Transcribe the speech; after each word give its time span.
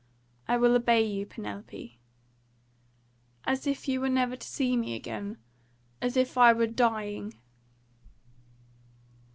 "I 0.47 0.57
will 0.57 0.73
obey 0.75 1.03
you, 1.03 1.27
Penelope." 1.27 1.99
"As 3.45 3.67
if 3.67 3.87
you 3.87 4.01
were 4.01 4.09
never 4.09 4.35
to 4.35 4.47
see 4.47 4.75
me 4.75 4.95
again? 4.95 5.37
As 6.01 6.17
if 6.17 6.39
I 6.39 6.53
were 6.53 6.65
dying?" 6.65 7.35